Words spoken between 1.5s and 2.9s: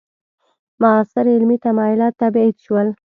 تمایلات تبعید شول.